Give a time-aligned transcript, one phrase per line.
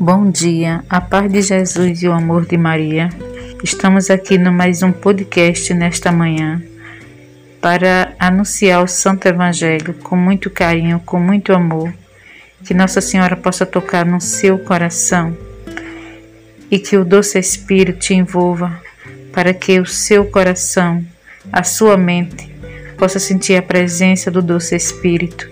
[0.00, 3.08] Bom dia, a paz de Jesus e o amor de Maria.
[3.64, 6.62] Estamos aqui no mais um podcast nesta manhã
[7.60, 11.92] para anunciar o Santo Evangelho com muito carinho, com muito amor.
[12.64, 15.36] Que Nossa Senhora possa tocar no seu coração
[16.70, 18.80] e que o doce Espírito te envolva
[19.32, 21.04] para que o seu coração,
[21.52, 22.48] a sua mente,
[22.96, 25.50] possa sentir a presença do doce Espírito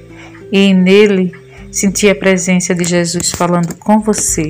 [0.52, 1.45] e nele
[1.76, 4.48] sentir a presença de Jesus falando com você.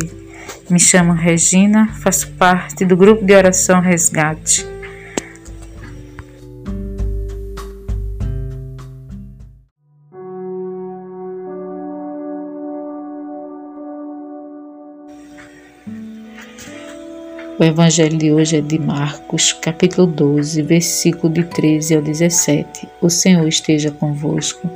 [0.71, 4.65] Me chamo Regina, faço parte do grupo de oração Resgate.
[17.59, 22.87] O evangelho de hoje é de Marcos, capítulo 12, versículo de 13 ao 17.
[23.03, 24.71] O Senhor esteja convosco,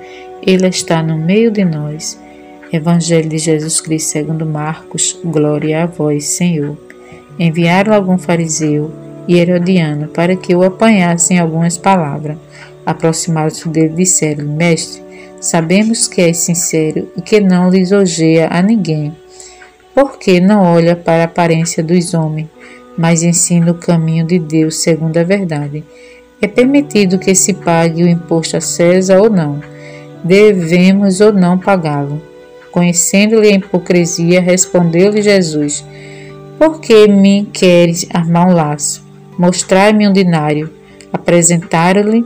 [0.45, 2.19] Ele está no meio de nós.
[2.73, 6.77] Evangelho de Jesus Cristo segundo Marcos, glória a vós, Senhor.
[7.37, 8.93] Enviaram algum fariseu
[9.27, 12.37] e herodiano para que o apanhassem algumas palavras.
[12.87, 15.03] Aproximaram-se dele e disseram Mestre,
[15.41, 19.17] sabemos que és sincero e que não lisonjeia a ninguém.
[19.93, 22.49] Por que não olha para a aparência dos homens,
[22.97, 25.83] mas ensina o caminho de Deus segundo a verdade?
[26.41, 29.61] É permitido que se pague o imposto a César ou não?
[30.23, 32.30] Devemos ou não pagá-lo?
[32.71, 35.85] Conhecendo-lhe a hipocrisia, respondeu-lhe Jesus:
[36.59, 39.05] Por que me queres armar um laço?
[39.39, 40.71] Mostrai-me um dinário.
[41.13, 42.25] Apresentaram-lhe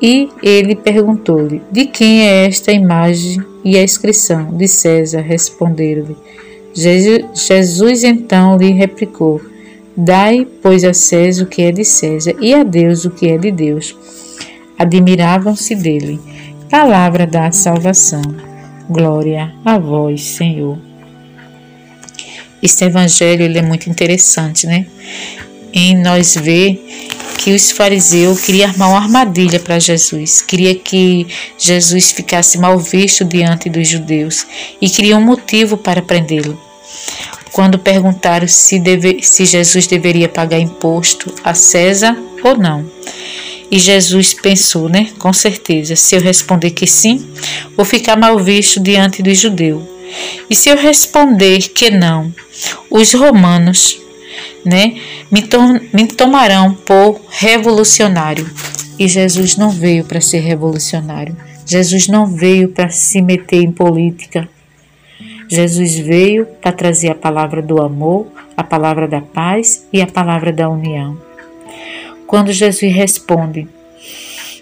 [0.00, 4.56] e ele perguntou-lhe: De quem é esta imagem e a inscrição?
[4.56, 6.16] De César, responderam-lhe.
[6.74, 9.40] Jesus então lhe replicou:
[9.96, 13.38] Dai, pois, a César o que é de César e a Deus o que é
[13.38, 13.96] de Deus.
[14.78, 16.20] Admiravam-se dele.
[16.70, 18.22] Palavra da salvação.
[18.88, 20.78] Glória a vós, Senhor.
[22.62, 24.86] Este evangelho ele é muito interessante, né?
[25.72, 26.80] Em nós ver
[27.38, 31.26] que os fariseus queriam armar uma armadilha para Jesus, queria que
[31.58, 34.46] Jesus ficasse mal visto diante dos judeus
[34.80, 36.60] e queria um motivo para prendê-lo.
[37.52, 42.84] Quando perguntaram se, deve, se Jesus deveria pagar imposto a César ou não,
[43.70, 45.10] e Jesus pensou, né?
[45.18, 47.26] Com certeza, se eu responder que sim,
[47.76, 49.82] vou ficar mal visto diante do judeu.
[50.48, 52.32] E se eu responder que não,
[52.90, 53.98] os romanos,
[54.64, 54.96] né,
[55.30, 55.58] me, to
[55.92, 58.48] me tomarão por revolucionário.
[58.98, 61.36] E Jesus não veio para ser revolucionário.
[61.66, 64.48] Jesus não veio para se meter em política.
[65.48, 70.52] Jesus veio para trazer a palavra do amor, a palavra da paz e a palavra
[70.52, 71.25] da união.
[72.26, 73.68] Quando Jesus responde: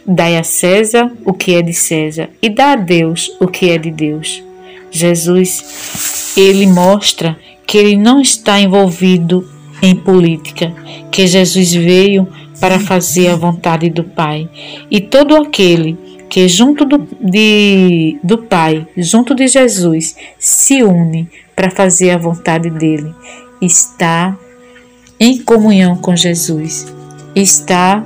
[0.06, 3.78] Dai a César o que é de César e dá a Deus o que é
[3.78, 4.42] de Deus.
[4.90, 7.36] Jesus, ele mostra
[7.66, 9.48] que ele não está envolvido
[9.82, 10.72] em política,
[11.10, 12.28] que Jesus veio
[12.60, 14.48] para fazer a vontade do Pai.
[14.90, 15.96] E todo aquele
[16.28, 22.70] que junto do, de, do Pai, junto de Jesus, se une para fazer a vontade
[22.70, 23.14] dele,
[23.60, 24.36] está
[25.18, 26.93] em comunhão com Jesus,
[27.34, 28.04] está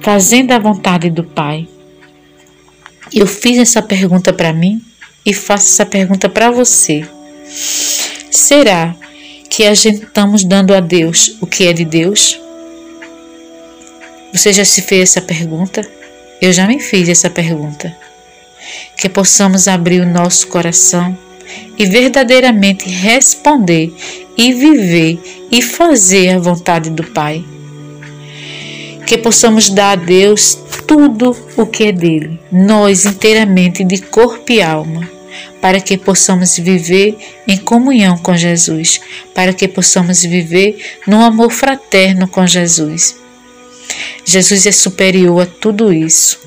[0.00, 1.68] fazendo a vontade do Pai.
[3.12, 4.80] Eu fiz essa pergunta para mim
[5.24, 7.06] e faço essa pergunta para você.
[8.30, 8.94] Será
[9.48, 12.40] que a gente estamos dando a Deus o que é de Deus?
[14.32, 15.82] Você já se fez essa pergunta?
[16.40, 17.94] Eu já me fiz essa pergunta.
[18.96, 21.18] Que possamos abrir o nosso coração
[21.76, 23.92] e verdadeiramente responder
[24.36, 25.18] e viver
[25.50, 27.44] e fazer a vontade do Pai.
[29.10, 34.62] Que possamos dar a Deus tudo o que é dele, nós inteiramente de corpo e
[34.62, 35.10] alma,
[35.60, 37.18] para que possamos viver
[37.48, 39.00] em comunhão com Jesus,
[39.34, 40.78] para que possamos viver
[41.08, 43.16] num amor fraterno com Jesus.
[44.24, 46.38] Jesus é superior a tudo isso.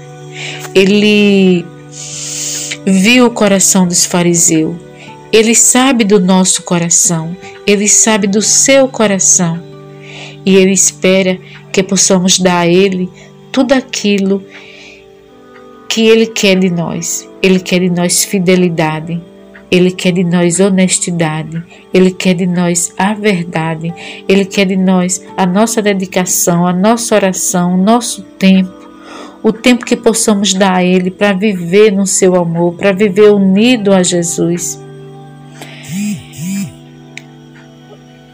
[0.74, 1.66] Ele
[2.86, 4.78] viu o coração dos fariseus,
[5.34, 7.36] ele sabe do nosso coração,
[7.68, 9.62] ele sabe do seu coração.
[10.46, 11.40] e Ele espera
[11.74, 13.10] que possamos dar a Ele
[13.52, 14.42] tudo aquilo
[15.90, 17.28] que Ele quer de nós.
[17.42, 19.20] Ele quer de nós fidelidade,
[19.70, 21.62] Ele quer de nós honestidade,
[21.94, 23.94] Ele quer de nós a verdade,
[24.30, 28.84] Ele quer de nós a nossa dedicação, a nossa oração, o nosso tempo
[29.44, 33.92] o tempo que possamos dar a Ele para viver no seu amor, para viver unido
[33.92, 34.80] a Jesus.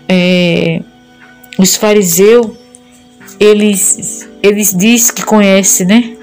[0.07, 0.81] É,
[1.57, 2.58] os fariseus,
[3.39, 6.17] eles, eles dizem que conhecem, né?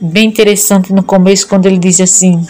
[0.00, 2.46] Bem interessante no começo, quando ele diz assim: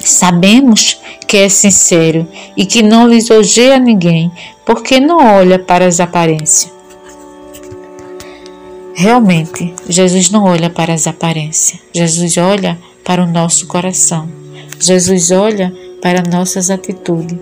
[0.00, 4.30] Sabemos que é sincero e que não lisonjeia ninguém,
[4.64, 6.70] porque não olha para as aparências.
[8.94, 14.28] Realmente, Jesus não olha para as aparências, Jesus olha para o nosso coração,
[14.78, 17.38] Jesus olha para nossas atitudes.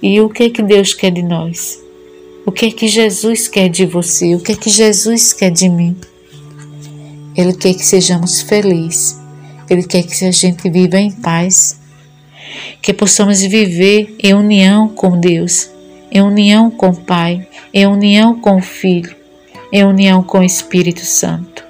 [0.00, 1.85] E o que é que Deus quer de nós?
[2.46, 4.36] O que é que Jesus quer de você?
[4.36, 5.96] O que é que Jesus quer de mim?
[7.36, 9.18] Ele quer que sejamos felizes.
[9.68, 11.76] Ele quer que a gente viva em paz.
[12.80, 15.68] Que possamos viver em união com Deus,
[16.08, 19.14] em união com o Pai, em união com o Filho,
[19.72, 21.64] em união com o Espírito Santo.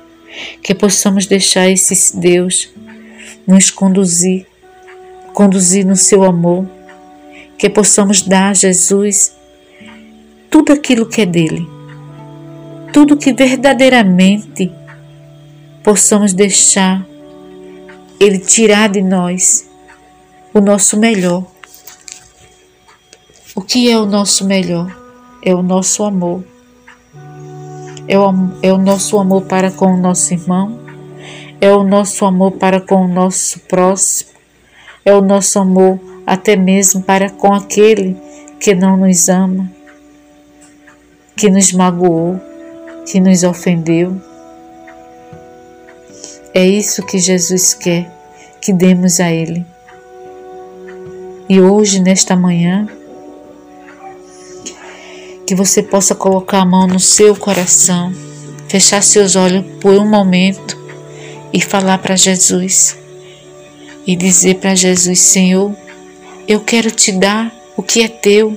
[0.62, 2.68] Que possamos deixar esse Deus
[3.46, 4.44] nos conduzir,
[5.32, 6.68] conduzir no seu amor.
[7.58, 9.35] Que possamos dar a Jesus
[10.50, 11.68] tudo aquilo que é dele,
[12.92, 14.72] tudo que verdadeiramente
[15.82, 17.06] possamos deixar
[18.18, 19.68] ele tirar de nós
[20.52, 21.44] o nosso melhor.
[23.54, 24.94] O que é o nosso melhor?
[25.42, 26.42] É o nosso amor.
[28.08, 28.32] É o,
[28.62, 30.78] é o nosso amor para com o nosso irmão,
[31.60, 34.30] é o nosso amor para com o nosso próximo,
[35.04, 38.16] é o nosso amor até mesmo para com aquele
[38.60, 39.68] que não nos ama,
[41.36, 42.40] que nos magoou,
[43.06, 44.20] que nos ofendeu.
[46.54, 48.10] É isso que Jesus quer
[48.60, 49.64] que demos a Ele.
[51.48, 52.88] E hoje, nesta manhã,
[55.46, 58.12] que você possa colocar a mão no seu coração,
[58.68, 60.76] fechar seus olhos por um momento
[61.52, 62.96] e falar para Jesus
[64.04, 65.72] e dizer para Jesus: Senhor,
[66.48, 68.56] eu quero te dar o que é teu.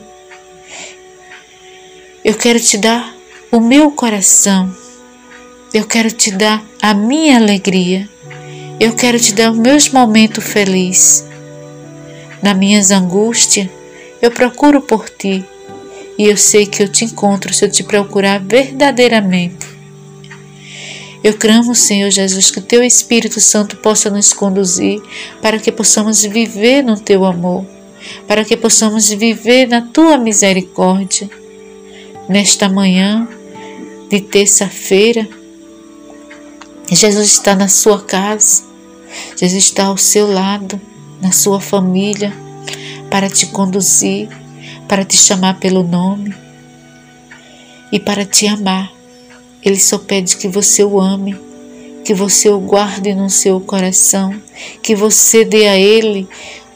[2.30, 3.12] Eu quero te dar
[3.52, 4.72] o meu coração.
[5.74, 8.08] Eu quero te dar a minha alegria.
[8.80, 11.26] Eu quero te dar os meus momentos felizes.
[12.40, 13.68] Na minhas angústias,
[14.22, 15.44] eu procuro por ti
[16.20, 19.66] e eu sei que eu te encontro se eu te procurar verdadeiramente.
[21.24, 25.02] Eu clamo, Senhor Jesus, que o teu Espírito Santo possa nos conduzir
[25.42, 27.66] para que possamos viver no teu amor,
[28.28, 31.39] para que possamos viver na tua misericórdia
[32.30, 33.28] nesta manhã
[34.08, 35.28] de terça-feira.
[36.92, 38.64] Jesus está na sua casa,
[39.36, 40.80] Jesus está ao seu lado,
[41.20, 42.32] na sua família,
[43.10, 44.30] para te conduzir,
[44.88, 46.34] para te chamar pelo nome
[47.92, 48.92] e para te amar.
[49.64, 51.36] Ele só pede que você o ame,
[52.06, 54.40] que você o guarde no seu coração,
[54.82, 56.28] que você dê a Ele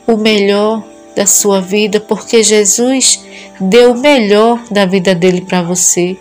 [0.05, 0.83] o melhor
[1.15, 3.24] da sua vida, porque Jesus
[3.60, 6.18] deu o melhor da vida dele para você.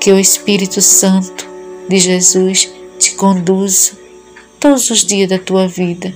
[0.00, 1.48] Que o Espírito Santo
[1.88, 3.92] de Jesus te conduza
[4.60, 6.14] todos os dias da tua vida.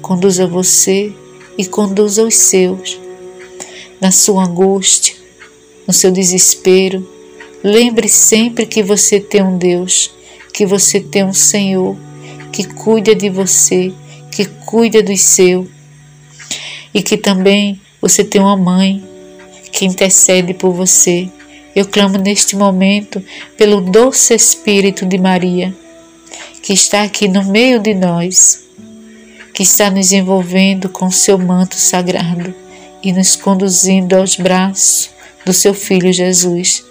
[0.00, 1.12] Conduza você
[1.56, 2.98] e conduza os seus.
[4.00, 5.16] Na sua angústia,
[5.86, 7.06] no seu desespero,
[7.64, 10.10] lembre sempre que você tem um Deus,
[10.52, 11.96] que você tem um Senhor
[12.52, 13.92] que cuida de você,
[14.30, 15.66] que cuida dos seus
[16.92, 19.02] e que também você tem uma mãe
[19.72, 21.28] que intercede por você.
[21.74, 23.22] Eu clamo neste momento
[23.56, 25.74] pelo doce Espírito de Maria,
[26.62, 28.64] que está aqui no meio de nós,
[29.54, 32.54] que está nos envolvendo com seu manto sagrado
[33.02, 35.10] e nos conduzindo aos braços
[35.44, 36.84] do seu Filho Jesus,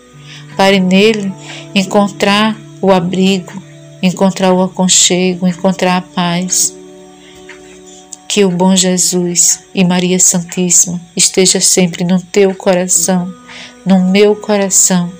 [0.56, 1.32] para nele
[1.76, 3.62] encontrar o abrigo,
[4.02, 6.74] encontrar o aconchego, encontrar a paz
[8.28, 13.34] que o bom Jesus e Maria Santíssima esteja sempre no teu coração,
[13.86, 15.12] no meu coração,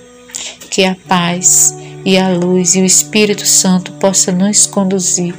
[0.70, 5.34] que a paz e a luz e o Espírito Santo possa nos conduzir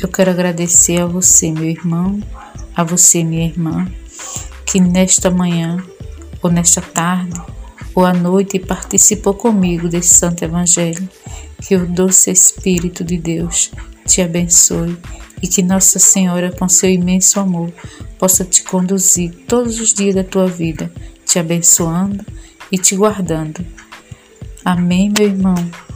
[0.00, 2.22] Eu quero agradecer a você, meu irmão,
[2.74, 3.90] a você, minha irmã,
[4.64, 5.82] que nesta manhã
[6.40, 7.40] ou nesta tarde,
[7.94, 11.08] ou à noite participou comigo desse Santo Evangelho.
[11.60, 13.72] Que o doce Espírito de Deus
[14.06, 14.96] te abençoe
[15.42, 17.72] e que Nossa Senhora, com seu imenso amor,
[18.18, 20.92] possa te conduzir todos os dias da tua vida,
[21.26, 22.24] te abençoando
[22.70, 23.64] e te guardando.
[24.64, 25.87] Amém, meu irmão.